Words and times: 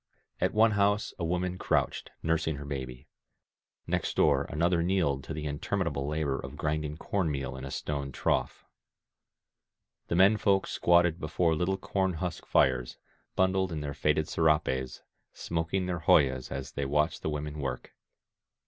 At 0.39 0.55
one 0.55 0.71
house 0.71 1.13
a 1.19 1.23
woman 1.23 1.59
crouched, 1.59 2.09
nursing 2.23 2.55
her 2.55 2.65
baby; 2.65 3.07
next 3.85 4.15
door 4.15 4.45
another 4.49 4.81
kneeled 4.81 5.23
to 5.25 5.31
the 5.35 5.45
interminable 5.45 6.07
labor 6.07 6.39
of 6.39 6.53
I 6.53 6.55
grinding 6.55 6.97
corn 6.97 7.29
meal 7.29 7.55
in 7.55 7.65
a 7.65 7.69
stone 7.69 8.11
trough. 8.11 8.65
The 10.07 10.15
men 10.15 10.37
folk 10.37 10.65
squatted 10.65 11.19
before 11.19 11.53
little 11.53 11.77
corn 11.77 12.13
husk 12.13 12.47
fires, 12.47 12.97
bundled 13.35 13.71
in 13.71 13.81
their 13.81 13.93
faded 13.93 14.27
serapes, 14.27 15.03
smoking 15.33 15.85
their 15.85 15.99
hojas 15.99 16.51
as 16.51 16.71
they 16.71 16.85
watched 16.85 17.21
the 17.21 17.29
women 17.29 17.59
work. 17.59 17.93